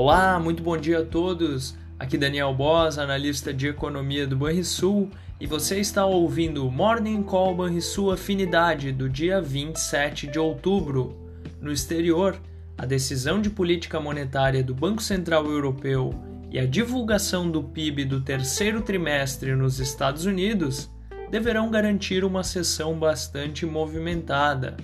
Olá, 0.00 0.38
muito 0.38 0.62
bom 0.62 0.76
dia 0.76 1.00
a 1.00 1.04
todos. 1.04 1.76
Aqui 1.98 2.16
Daniel 2.16 2.54
Boss, 2.54 2.98
analista 2.98 3.52
de 3.52 3.66
economia 3.66 4.28
do 4.28 4.36
Banrisul, 4.36 5.10
e 5.40 5.44
você 5.44 5.80
está 5.80 6.06
ouvindo 6.06 6.64
o 6.64 6.70
Morning 6.70 7.20
Call 7.24 7.56
Banrisul 7.56 8.12
Afinidade 8.12 8.92
do 8.92 9.08
dia 9.08 9.42
27 9.42 10.28
de 10.28 10.38
outubro. 10.38 11.16
No 11.60 11.72
exterior, 11.72 12.40
a 12.78 12.86
decisão 12.86 13.42
de 13.42 13.50
política 13.50 13.98
monetária 13.98 14.62
do 14.62 14.72
Banco 14.72 15.02
Central 15.02 15.44
Europeu 15.46 16.14
e 16.48 16.60
a 16.60 16.64
divulgação 16.64 17.50
do 17.50 17.60
PIB 17.60 18.04
do 18.04 18.20
terceiro 18.20 18.82
trimestre 18.82 19.56
nos 19.56 19.80
Estados 19.80 20.26
Unidos 20.26 20.88
deverão 21.28 21.72
garantir 21.72 22.24
uma 22.24 22.44
sessão 22.44 22.96
bastante 22.96 23.66
movimentada. 23.66 24.76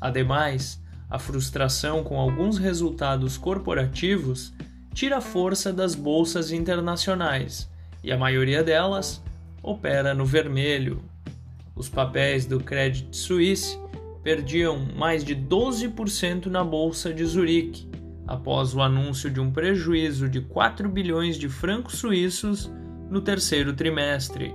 Ademais, 0.00 0.80
a 1.08 1.18
frustração 1.18 2.02
com 2.02 2.18
alguns 2.18 2.58
resultados 2.58 3.38
corporativos 3.38 4.52
tira 4.92 5.20
força 5.20 5.72
das 5.72 5.94
bolsas 5.94 6.50
internacionais 6.50 7.70
e 8.02 8.10
a 8.10 8.18
maioria 8.18 8.62
delas 8.62 9.22
opera 9.62 10.14
no 10.14 10.24
vermelho. 10.24 11.02
Os 11.74 11.88
papéis 11.88 12.46
do 12.46 12.58
Credit 12.58 13.14
Suisse 13.16 13.78
perdiam 14.22 14.86
mais 14.96 15.22
de 15.22 15.36
12% 15.36 16.46
na 16.46 16.64
bolsa 16.64 17.12
de 17.12 17.24
Zurique 17.24 17.88
após 18.26 18.74
o 18.74 18.80
anúncio 18.80 19.30
de 19.30 19.40
um 19.40 19.52
prejuízo 19.52 20.28
de 20.28 20.40
4 20.40 20.88
bilhões 20.88 21.38
de 21.38 21.48
francos 21.48 21.98
suíços 21.98 22.70
no 23.08 23.20
terceiro 23.20 23.72
trimestre, 23.72 24.52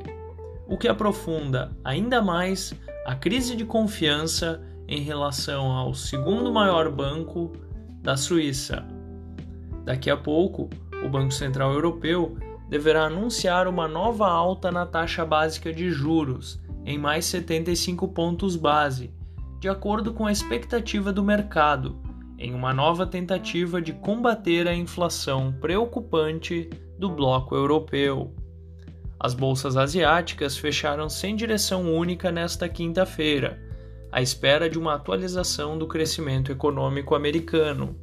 o 0.67 0.77
que 0.77 0.89
aprofunda 0.89 1.71
ainda 1.83 2.21
mais 2.21 2.73
a 3.05 3.15
crise 3.15 3.55
de 3.55 3.63
confiança 3.63 4.61
em 4.91 4.99
relação 4.99 5.71
ao 5.71 5.93
segundo 5.93 6.51
maior 6.51 6.91
banco 6.91 7.53
da 8.01 8.17
Suíça. 8.17 8.85
Daqui 9.85 10.09
a 10.09 10.17
pouco, 10.17 10.69
o 11.05 11.07
Banco 11.07 11.31
Central 11.33 11.71
Europeu 11.71 12.35
deverá 12.67 13.05
anunciar 13.05 13.69
uma 13.69 13.87
nova 13.87 14.27
alta 14.27 14.69
na 14.69 14.85
taxa 14.85 15.25
básica 15.25 15.71
de 15.71 15.89
juros, 15.89 16.61
em 16.85 16.97
mais 16.97 17.23
75 17.25 18.05
pontos 18.09 18.57
base, 18.57 19.13
de 19.61 19.69
acordo 19.69 20.13
com 20.13 20.25
a 20.25 20.31
expectativa 20.31 21.13
do 21.13 21.23
mercado, 21.23 21.97
em 22.37 22.53
uma 22.53 22.73
nova 22.73 23.07
tentativa 23.07 23.81
de 23.81 23.93
combater 23.93 24.67
a 24.67 24.75
inflação 24.75 25.53
preocupante 25.61 26.69
do 26.99 27.09
bloco 27.09 27.55
europeu. 27.55 28.35
As 29.17 29.33
bolsas 29.33 29.77
asiáticas 29.77 30.57
fecharam 30.57 31.07
sem 31.07 31.33
direção 31.33 31.95
única 31.95 32.29
nesta 32.29 32.67
quinta-feira 32.67 33.70
à 34.11 34.21
espera 34.21 34.69
de 34.69 34.77
uma 34.77 34.95
atualização 34.95 35.77
do 35.77 35.87
crescimento 35.87 36.51
econômico 36.51 37.15
americano. 37.15 37.95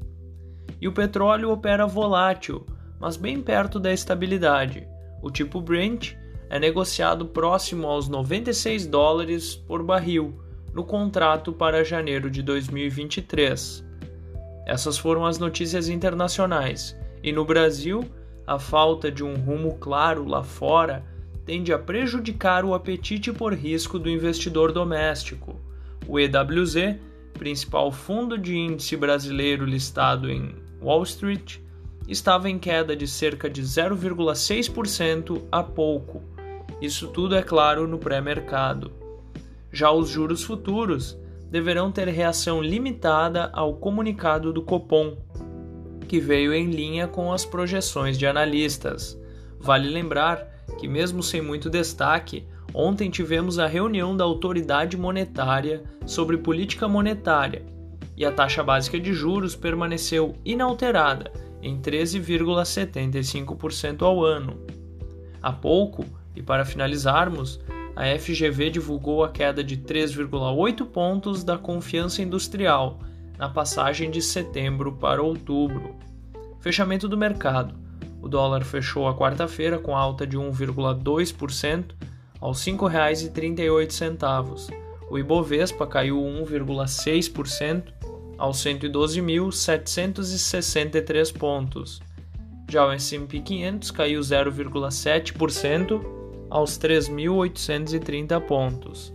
E 0.81 0.89
o 0.89 0.93
petróleo 0.93 1.51
opera 1.51 1.87
volátil, 1.87 2.65
mas 2.99 3.17
bem 3.17 3.41
perto 3.41 3.79
da 3.79 3.93
estabilidade. 3.93 4.89
O 5.23 5.31
tipo 5.31 5.61
Brent 5.61 6.15
é 6.49 6.59
negociado 6.59 7.27
próximo 7.27 7.87
aos 7.87 8.09
96 8.09 8.87
dólares 8.87 9.55
por 9.55 9.83
barril 9.83 10.41
no 10.73 10.85
contrato 10.85 11.53
para 11.53 11.85
janeiro 11.85 12.31
de 12.31 12.43
2023. 12.43 13.85
Essas 14.67 14.97
foram 14.99 15.27
as 15.27 15.39
notícias 15.39 15.89
internacionais. 15.89 16.97
E 17.23 17.33
no 17.33 17.45
Brasil, 17.45 18.05
a 18.47 18.59
falta 18.59 19.11
de 19.11 19.25
um 19.25 19.35
rumo 19.35 19.77
claro 19.79 20.25
lá 20.25 20.43
fora 20.43 21.05
tende 21.45 21.73
a 21.73 21.79
prejudicar 21.79 22.65
o 22.65 22.75
apetite 22.75 23.33
por 23.33 23.55
risco 23.55 23.99
do 23.99 24.09
investidor 24.09 24.71
doméstico. 24.71 25.59
O 26.09 26.19
EWZ, 26.19 26.97
principal 27.35 27.93
fundo 27.93 28.39
de 28.39 28.57
índice 28.57 28.97
brasileiro 28.97 29.67
listado 29.67 30.31
em 30.31 30.55
Wall 30.81 31.03
Street, 31.03 31.59
estava 32.09 32.49
em 32.49 32.59
queda 32.59 32.97
de 32.97 33.07
cerca 33.07 33.51
de 33.51 33.61
0,6% 33.61 35.43
há 35.53 35.63
pouco. 35.63 36.23
Isso 36.81 37.09
tudo 37.09 37.35
é 37.35 37.43
claro 37.43 37.87
no 37.87 37.99
pré-mercado. 37.99 38.91
Já 39.71 39.93
os 39.93 40.09
juros 40.09 40.43
futuros 40.43 41.19
deverão 41.51 41.93
ter 41.93 42.09
reação 42.09 42.63
limitada 42.63 43.51
ao 43.53 43.75
comunicado 43.75 44.51
do 44.51 44.63
Copom, 44.63 45.19
que 46.09 46.19
veio 46.19 46.55
em 46.55 46.71
linha 46.71 47.07
com 47.07 47.35
as 47.35 47.45
projeções 47.45 48.17
de 48.17 48.27
analistas. 48.27 49.21
Vale 49.61 49.91
lembrar 49.91 50.65
que, 50.79 50.89
mesmo 50.89 51.23
sem 51.23 51.43
muito 51.43 51.69
destaque, 51.69 52.47
Ontem 52.81 53.11
tivemos 53.11 53.59
a 53.59 53.67
reunião 53.67 54.17
da 54.17 54.23
autoridade 54.23 54.97
monetária 54.97 55.83
sobre 56.07 56.39
política 56.39 56.87
monetária 56.87 57.67
e 58.17 58.25
a 58.25 58.31
taxa 58.31 58.63
básica 58.63 59.01
de 59.01 59.13
juros 59.13 59.57
permaneceu 59.57 60.37
inalterada 60.45 61.33
em 61.61 61.77
13,75% 61.81 64.03
ao 64.03 64.25
ano. 64.25 64.65
Há 65.43 65.51
pouco, 65.51 66.05
e 66.37 66.43
para 66.43 66.65
finalizarmos, 66.65 67.59
a 67.97 68.05
FGV 68.17 68.71
divulgou 68.71 69.25
a 69.25 69.29
queda 69.29 69.65
de 69.65 69.79
3,8 69.79 70.87
pontos 70.87 71.43
da 71.43 71.59
confiança 71.59 72.23
industrial 72.23 73.01
na 73.37 73.49
passagem 73.49 74.09
de 74.09 74.23
setembro 74.23 74.93
para 74.93 75.21
outubro. 75.21 75.97
Fechamento 76.61 77.09
do 77.09 77.19
mercado. 77.19 77.75
O 78.23 78.29
dólar 78.29 78.65
fechou 78.65 79.09
a 79.09 79.17
quarta-feira 79.17 79.81
com 79.81 79.97
alta 79.97 80.25
de 80.25 80.39
1,2% 80.39 81.99
aos 82.41 82.65
R$ 82.65 82.73
5,38. 82.73 84.73
O 85.11 85.19
Ibovespa 85.19 85.87
caiu 85.87 86.19
1,6% 86.19 87.95
aos 88.37 88.59
112.763 88.59 91.33
pontos. 91.37 92.01
Já 92.71 92.87
o 92.87 92.93
S&P 92.93 93.41
500 93.41 93.91
caiu 93.91 94.21
0,7% 94.21 96.05
aos 96.51 96.79
3.830 96.79 98.39
pontos. 98.43 99.11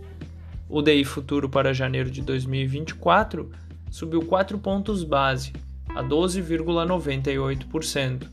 O 0.68 0.82
DI 0.82 1.04
futuro 1.04 1.48
para 1.48 1.72
janeiro 1.72 2.10
de 2.10 2.20
2024 2.22 3.52
subiu 3.90 4.22
4 4.22 4.58
pontos 4.58 5.04
base, 5.04 5.52
a 5.90 6.02
12,98%. 6.02 8.28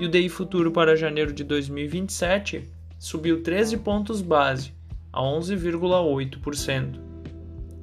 E 0.00 0.06
o 0.06 0.08
DI 0.08 0.28
futuro 0.28 0.72
para 0.72 0.96
janeiro 0.96 1.32
de 1.32 1.44
2027 1.44 2.68
subiu 2.98 3.42
13 3.42 3.78
pontos 3.78 4.20
base, 4.20 4.72
a 5.12 5.22
11,8%. 5.22 7.00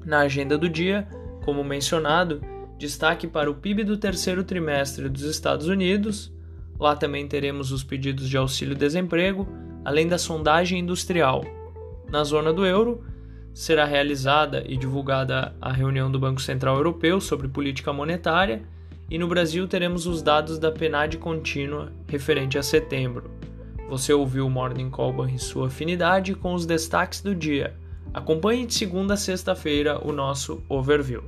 Na 0.05 0.19
agenda 0.19 0.57
do 0.57 0.69
dia, 0.69 1.07
como 1.43 1.63
mencionado, 1.63 2.41
destaque 2.77 3.27
para 3.27 3.49
o 3.49 3.55
PIB 3.55 3.83
do 3.83 3.97
terceiro 3.97 4.43
trimestre 4.43 5.07
dos 5.07 5.23
Estados 5.23 5.67
Unidos. 5.67 6.33
Lá 6.77 6.95
também 6.95 7.27
teremos 7.27 7.71
os 7.71 7.83
pedidos 7.83 8.29
de 8.29 8.37
auxílio-desemprego, 8.37 9.47
além 9.83 10.07
da 10.07 10.17
sondagem 10.17 10.79
industrial. 10.79 11.45
Na 12.11 12.23
zona 12.23 12.51
do 12.51 12.65
euro, 12.65 13.03
será 13.53 13.85
realizada 13.85 14.63
e 14.67 14.75
divulgada 14.75 15.55
a 15.61 15.71
reunião 15.71 16.11
do 16.11 16.19
Banco 16.19 16.41
Central 16.41 16.75
Europeu 16.75 17.21
sobre 17.21 17.47
política 17.47 17.93
monetária, 17.93 18.63
e 19.09 19.17
no 19.17 19.27
Brasil 19.27 19.67
teremos 19.67 20.05
os 20.05 20.21
dados 20.21 20.59
da 20.59 20.71
PNAD 20.71 21.17
contínua 21.17 21.91
referente 22.07 22.57
a 22.57 22.63
setembro. 22.63 23.31
Você 23.87 24.11
ouviu 24.11 24.47
o 24.47 24.49
Morning 24.49 24.89
Call 24.89 25.27
e 25.27 25.37
sua 25.37 25.67
afinidade 25.67 26.33
com 26.33 26.55
os 26.55 26.65
destaques 26.65 27.21
do 27.21 27.35
dia. 27.35 27.77
Acompanhe 28.11 28.65
de 28.65 28.73
segunda 28.73 29.13
a 29.13 29.17
sexta-feira 29.17 29.99
o 30.03 30.11
nosso 30.11 30.63
overview. 30.67 31.23